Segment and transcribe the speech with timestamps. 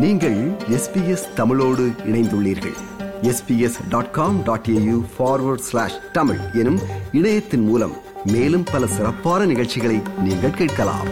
[0.00, 2.76] நீங்கள் எஸ்பிஎஸ் தமிழோடு இணைந்துள்ளீர்கள்.
[3.22, 6.78] SBS dot com dot AU forward slash Tamil எனும்
[7.12, 11.06] இணையத்தின் மூலம் மேலும் பல சிறப்பான நிகழ்ச்சிகளை நீங்கள் கேட்கலாம்.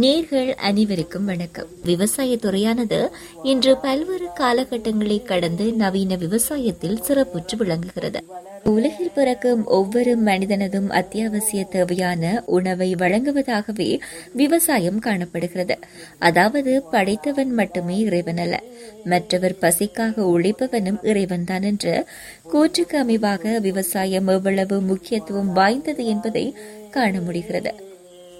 [0.00, 1.66] நேர்கள் அனைவருக்கும் வணக்கம்.
[1.84, 8.24] விவசாய துறையானது இன்று பல்வேறு காலகட்டங்களை கடந்து நவீன விவசாயத்தில் சிறப்புற்று விளங்குகிறது.
[8.64, 14.00] உலகில் பிறக்கும் ஒவ்வொரு மனிதனதும் அத்தியாவசிய தேவையான உணவை வழங்குவதாகவே
[14.32, 15.78] விவசாயம் காணப்படுகிறது.
[16.18, 18.62] அதாவது படைத்தவன் மட்டுமே இறைவன் அல்ல.
[19.04, 22.06] மற்றவர் பசிக்காக உழைப்பவனும் இறைவன்தான் என்ற
[22.52, 26.56] கூற்றுக்கு அமைவாக விவசாயம் எவ்வளவு முக்கியத்துவம் வாய்ந்தது என்பதை
[26.90, 27.74] காண முடிகிறது.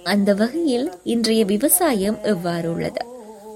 [0.04, 3.11] அந்த வகையில் இன்றைய விவசாயம் எவ்வாறு உள்ளது?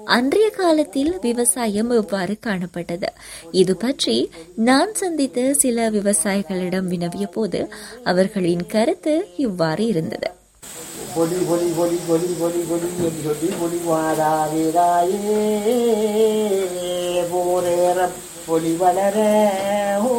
[0.06, 3.08] அன்றைய காலத்தில் விவசாயம் எவ்வாறு காணப்பட்டது?
[3.50, 4.16] இது பற்றி
[4.54, 7.60] நான் சந்தித்த சில விவசாயிகளிடம் வினவிய போது
[8.04, 10.28] அவர்களின் கருத்து இவ்வாறு இருந்தது.
[11.14, 13.78] பொலி பொலி பொலி பொலி பொலி பொலி என்று சொல்லி பொலி
[17.30, 17.98] போரேற
[18.46, 19.16] பொலி வளர
[20.04, 20.12] ஓ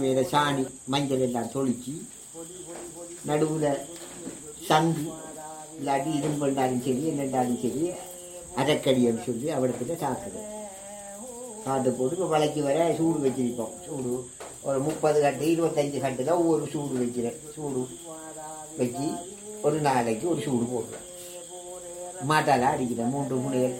[0.00, 1.94] மேல சாணி மஞ்சள் எல்லாம் தொளிச்சு
[3.24, 3.80] நடுவில்
[4.68, 5.04] சங்கு
[5.80, 7.84] இல்லாட்டி இரும்புண்டாலும் சரி என்னண்டாலும் சரி
[8.60, 10.40] அரைக்கடின்னு சொல்லி அவளுக்கிட்ட சாக்குது
[11.64, 13.72] காட்டு போட்டு இப்போ வளைக்கு வர சூடு வச்சிருப்போம்.
[13.86, 14.12] சூடு
[14.68, 17.82] ஒரு முப்பது கட்டு இருபத்தஞ்சு தான் ஒவ்வொரு சூடு வைக்கிறேன் சூடு
[18.78, 19.06] வச்சு
[19.62, 21.06] ஒரு நாளைக்கு ஒரு சூடு போடுறேன்
[22.30, 23.76] மாட்டால் அடிக்கிறேன் மூன்று முனைகள்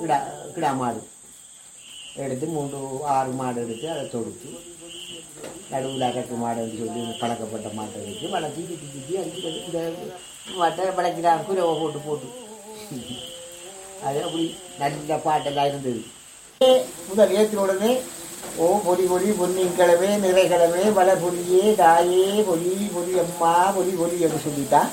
[0.00, 0.18] கிடா
[0.54, 1.00] கிடா மாடு.
[2.24, 2.78] எடுத்து மூன்று
[3.14, 4.48] ஆறு மாடு எடுத்து அதை தொடுத்து
[5.70, 9.80] நடுவில் அகட்டு மாடுன்னு சொல்லி பழக்கப்பட்ட மாட்டை வச்சு வளர்த்தி திட்டி திட்டி அடிக்கிறது இந்த
[10.60, 12.28] மாட்டை வளர்க்கிறான் குரவை போட்டு போட்டு.
[14.08, 14.44] அது அப்படி
[14.78, 16.00] நல்ல பாட்டெல்லாம் இருந்தது.
[17.08, 17.92] முதல் ஏற்றின உடனே
[18.58, 24.90] ஓ பொடி பொடி பொன்னிக்கிழமை நிறைக்கிழமை வள பொடியே தாயே பொடி பொடி அம்மா பொடி பொடி என்று சொல்லித்தான்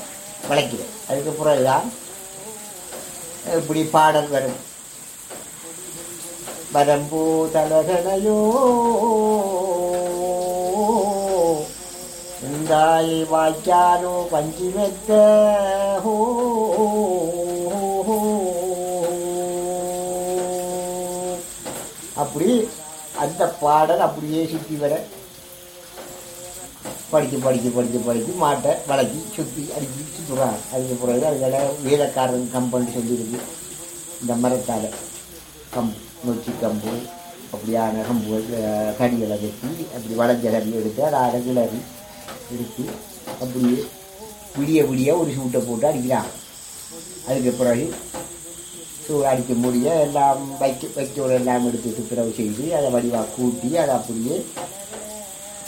[0.50, 1.86] வளர்க்கிறேன் அதுக்கு பிறகுதான்
[3.58, 4.60] இப்படி பாடல் வரும்.
[6.76, 7.20] வரம்போ
[12.70, 15.10] தலகனையோந்தாயை வாய்க்காரோ பஞ்சி மெத்த.
[16.04, 16.14] ஹோ
[22.24, 22.50] அப்படி
[23.24, 24.94] அந்த பாடல் அப்படியே சுற்றி வர.
[27.12, 33.40] படிக்க படிக்க படிக்க படிக்க மாட்டை வளக்கி சுற்றி அடிக்கி சுற்றுறாங்க அதுக்கு பிறகு அதுகளை வீரக்காரன் கம்புன்னு சொல்லியிருக்கு.
[34.22, 34.88] இந்த மரத்தால்
[35.76, 36.94] கம்பு நொச்சி கம்பு
[37.56, 38.48] அப்படியான கம்புகள்
[39.00, 41.80] கடிகளை வெட்டி அப்படி வளைஞ்ச கடி எடுத்து அதை அடகுலறி
[42.54, 42.84] எடுத்து
[43.42, 43.78] அப்படியே
[44.58, 46.32] விடிய விடிய ஒரு சூட்டை போட்டு அடிக்கிறாங்க.
[47.28, 47.86] அதுக்கு பிறகு
[49.06, 54.38] சூடு அடிக்க முடிய எல்லாம் வைக்க வைக்கோடு எல்லாம் எடுத்து துப்புரவு செய்து அதை வடிவாக கூட்டி அதை அப்படியே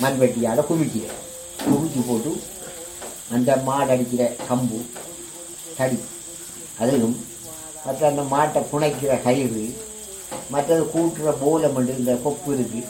[0.01, 1.17] மண்வெட்டியால் குமிக்கிறேன்
[1.65, 2.31] குமிச்சு போட்டு
[3.35, 4.79] அந்த மாடு அடிக்கிற கம்பு
[5.77, 5.99] தடி
[6.79, 7.17] அதுவும்
[7.85, 9.65] மற்ற அந்த மாட்டை புனைக்கிற கயிறு
[10.51, 12.83] மற்றது கூட்டுற போலம் இந்த கொப்பு இருக்குது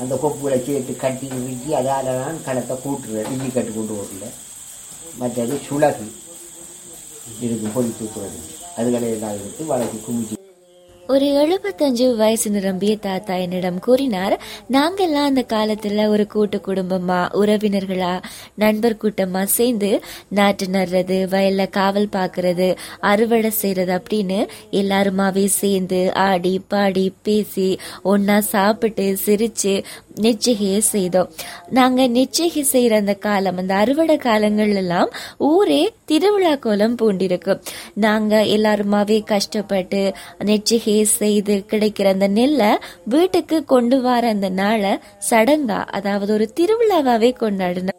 [0.00, 4.26] அந்த கொப்புகளை சேர்த்து கட்டி இறுக்கி அதால் தான் களத்தை கூட்டுறது இஞ்சி கட்டு கொண்டு போகல
[5.18, 6.06] மற்றது சுழகு.
[7.40, 8.38] இதுக்கு பொடி தூக்குறது.
[8.78, 10.36] அதுகளை எல்லாம் எடுத்து வளர்ச்சி குமிச்சு
[11.08, 14.34] ஒரு எழுபத்தஞ்சு வயசு நிரம்பிய தாத்தா என்னிடம் கூறினார்
[14.70, 18.12] நாங்கெல்லாம் அந்த காலத்துல ஒரு கூட்டு குடும்பமா உறவினர்களா
[18.54, 19.90] நண்பர் கூட்டமா சேர்ந்து
[20.28, 22.68] நாட்டு நடுறது வயல்ல காவல் பாக்குறது
[23.00, 24.38] அறுவடை செய்யறது அப்படின்னு
[24.72, 27.68] எல்லாருமாவே சேர்ந்து ஆடி பாடி பேசி
[28.04, 29.76] ஒன்னா சாப்பிட்டு சிரிச்சு
[30.20, 31.30] நிச்சயிகையை செய்தோம்.
[31.70, 37.60] நாங்க நிச்சயி செய்யற அந்த காலம் அந்த அறுவடை காலங்கள் எல்லாம் ஊரே திருவிழா கோலம் பூண்டிருக்கும்
[37.94, 40.00] நாங்க எல்லாருமாவே கஷ்டப்பட்டு
[40.44, 42.70] நிச்சயிகை செய்து கிடைக்கிற அந்த நெல்லை
[43.04, 44.98] வீட்டுக்கு கொண்டு வர அந்த நாளை
[45.30, 47.92] சடங்கா அதாவது ஒரு திருவிழாவாவே கொண்டாடினோம்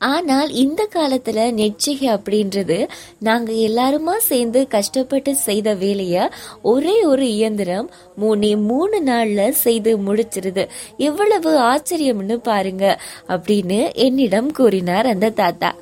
[0.00, 6.30] ஆனால் இந்த காலத்துல நெச்சிகை அப்படின்றது நாங்க எல்லாருமா சேர்ந்து கஷ்டப்பட்டு செய்த வேலைய
[6.62, 7.88] ஒரே ஒரு இயந்திரம்
[8.20, 10.64] மூணே மூணு நாள்ல செய்து முடிச்சிருது.
[10.98, 12.98] எவ்வளவு ஆச்சரியம்னு பாருங்க
[13.28, 15.74] அப்படின்னு என்னிடம் கூறினார் அந்த தாத்தா.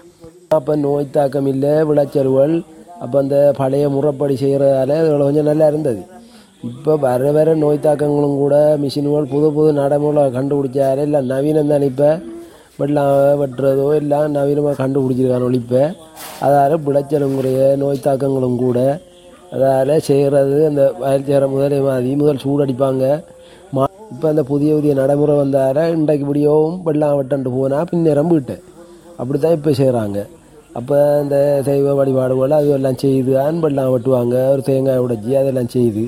[0.49, 2.57] அப்போ நோய் தாக்கம் இல்லை விளைச்சல்கள்
[3.01, 6.03] அப்போ அந்த பழைய முறைப்படி செய்யறதால கொஞ்சம் நல்லா இருந்தது.
[6.65, 12.11] இப்போ வர வர நோய் தாக்கங்களும் கூட மிஷின்கள் புது புது நடைமுறை கண்டுபிடிச்சாரு இல்லை நவீனம் தான் இப்போ
[12.79, 15.83] வெள்ளம் வெட்டுறதோ எல்லாம் நவீனமாக கண்டுபிடிச்சிருக்காங்க ஒழிப்ப
[16.43, 18.79] அதால் விளைச்சலுங்குறைய நோய் தாக்கங்களும் கூட
[19.53, 23.05] அதால் செய்கிறது அந்த வயல் சேர முதலே மாதிரி முதல் சூடடிப்பாங்க
[23.73, 28.57] மா இப்போ அந்த புதிய புதிய நடைமுறை வந்தார இன்றைக்கு இப்படியும் வெள்ளம் வெட்டன்ட்டு போனால் பின்னேரம் வீட்டு
[29.19, 30.21] அப்படி தான் இப்போ செய்கிறாங்க
[30.73, 36.05] அப்போ இந்த தெய்வ வழிபாடுகள் அது எல்லாம் செய்து அன்பெல்லாம் வெட்டுவாங்க ஒரு தேங்காய் உடைச்சி அதெல்லாம் செய்து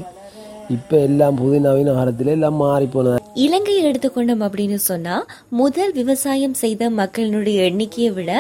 [0.75, 5.17] இப்போ எல்லாம் புது நவீன காலத்தில் எல்லாம் மாறி போனது இலங்கையை எடுத்துக்கொண்டோம் அப்படின்னு சொன்னா
[5.61, 8.31] முதல் விவசாயம் செய்த மக்களினுடைய எண்ணிக்கையை விட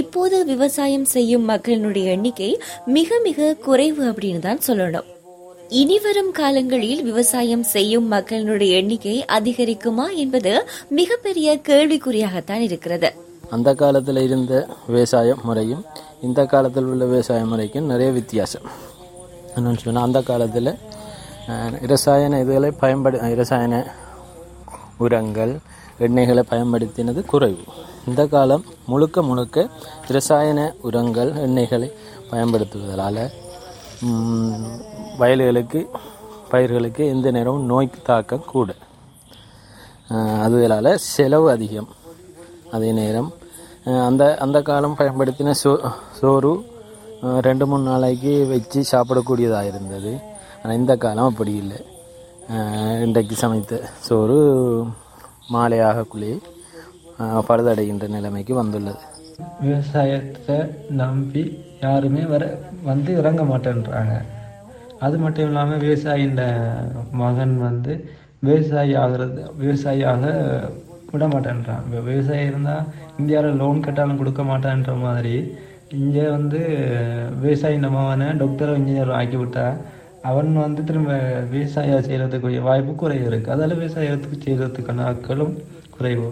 [0.00, 2.48] இப்போது விவசாயம் செய்யும் மக்களினுடைய எண்ணிக்கை
[2.96, 5.06] மிக மிக குறைவு அப்படின்னு தான் சொல்லணும்.
[5.82, 10.52] இனிவரும் காலங்களில் விவசாயம் செய்யும் மக்களினுடைய எண்ணிக்கை அதிகரிக்குமா என்பது
[10.88, 13.10] மிகப்பெரிய கேள்விக்குறியாகத்தான் இருக்கிறது.
[13.50, 15.84] அந்த காலத்தில் இருந்த விவசாய முறையும்
[16.20, 18.66] இந்த காலத்தில் உள்ள விவசாய முறைக்கும் நிறைய வித்தியாசம்.
[19.56, 20.70] என்னன்னு சொன்னால் அந்த காலத்தில்
[21.80, 23.74] இரசாயன இதுகளை பயன்படு இரசாயன
[24.98, 25.52] உரங்கள்
[26.00, 27.62] எண்ணெய்களை பயன்படுத்தினது குறைவு
[28.06, 29.58] இந்த காலம் முழுக்க முழுக்க
[30.08, 31.88] இரசாயன உரங்கள் எண்ணெய்களை
[32.30, 33.22] பயன்படுத்துவதால்
[35.18, 35.80] வயல்களுக்கு
[36.50, 38.70] பயிர்களுக்கு எந்த நேரமும் நோய் தாக்கம் கூட
[40.10, 41.88] அஹ், அதுகளால் செலவு அதிகம்
[42.70, 43.30] அதே நேரம்
[44.04, 45.72] அந்த அந்த காலம் பயன்படுத்தின சோ
[46.18, 46.52] சோறு
[47.40, 50.12] ரெண்டு மூணு நாளைக்கு வச்சு சாப்பிடக்கூடியதாக இருந்தது
[50.66, 51.76] ஆனால் இந்த காலம் அப்படி இல்லை.
[53.04, 53.74] இன்றைக்கு சமைத்த
[54.06, 54.38] சோறு
[55.54, 56.36] மாலையாகக்குள்ளேயே
[57.48, 59.02] பழுதடைகின்ற நிலைமைக்கு வந்துள்ளது.
[59.66, 60.56] விவசாயத்தை
[61.02, 61.44] நம்பி
[61.84, 62.42] யாருமே வர
[62.90, 64.14] வந்து இறங்க மாட்டேன்றாங்க.
[65.06, 66.42] அது மட்டும் இல்லாமல் விவசாயின்ற
[67.22, 67.94] மகன் வந்து
[68.46, 70.34] விவசாயி ஆகிறது விவசாயியாக
[71.12, 71.84] விட மாட்டேன்றான்.
[71.88, 72.86] இப்போ விவசாயி இருந்தால்
[73.20, 75.36] இந்தியாவில் லோன் கட்டாலும் கொடுக்க மாட்டேன்ற மாதிரி
[76.00, 76.62] இங்கே வந்து
[77.44, 79.68] விவசாயி மகனை டாக்டரோ இன்ஜினியரோ ஆக்கி விட்டா
[80.28, 81.10] அவன் வந்து திரும்ப
[81.50, 85.54] விவசாயம் செய்கிறதுக்குரிய வாய்ப்பு குறைவு இருக்குது அதால் விவசாயத்துக்கு செய்கிறதுக்கான ஆட்களும்
[85.96, 86.28] குறைவு.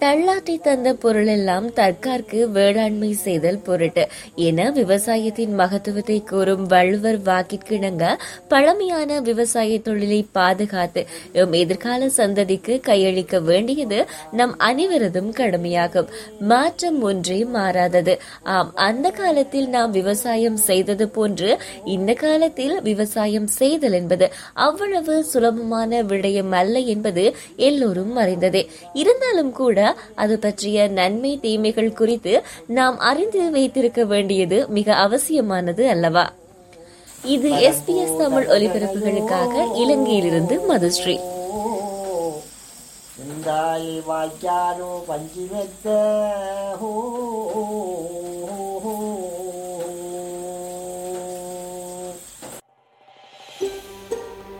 [0.00, 4.08] தள்ளாட்டி தந்த பொருளெல்லாம் தற்கார்க்கு வேளாண்மை செய்தல் பொருட்டு.
[4.34, 8.18] என விவசாயத்தின் மகத்துவத்தை கூறும் வள்ளுவர் வாக்கிற்கிணங்க
[8.48, 16.08] பழமையான விவசாய தொழிலை பாதுகாத்து எம் எதிர்கால சந்ததிக்கு கையளிக்க வேண்டியது நம் அனைவரதும் கடமையாகும்.
[16.40, 18.18] மாற்றம் ஒன்றே மாறாதது.
[18.42, 26.50] ஆம் அந்த காலத்தில் நாம் விவசாயம் செய்தது போன்று இந்த காலத்தில் விவசாயம் செய்தல் என்பது அவ்வளவு சுலபமான விடயம்
[26.50, 28.66] அல்ல என்பது எல்லோரும் அறிந்ததே.
[28.94, 36.32] இருந்தாலும் கூட அது பற்றிய நன்மை தீமைகள் குறித்து நாம் அறிந்து வைத்திருக்க வேண்டியது மிக அவசியமானது அல்லவா?
[37.24, 41.38] இது எஸ்பிஎஸ் தமிழ் ஒலிபரப்புகளுக்காக இலங்கையிலிருந்து மதுஸ்ரீ.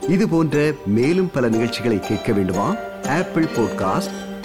[0.08, 2.76] இது போன்ற மேலும் பல நிகழ்ச்சிகளை கேட்க வேண்டுமா?
[3.08, 4.29] Apple podcast